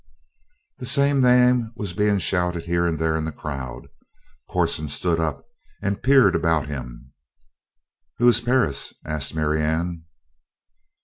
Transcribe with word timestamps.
The 0.79 0.87
same 0.87 1.19
name 1.21 1.73
was 1.75 1.93
being 1.93 2.17
shouted 2.17 2.65
here 2.65 2.87
and 2.87 2.97
there 2.97 3.15
in 3.15 3.23
the 3.23 3.31
crowd. 3.31 3.87
Corson 4.49 4.87
stood 4.87 5.19
up 5.19 5.45
and 5.79 6.01
peered 6.01 6.35
about 6.35 6.65
him. 6.65 7.13
"Who 8.17 8.27
is 8.27 8.41
Perris?" 8.41 8.95
asked 9.05 9.35
Marianne. 9.35 10.05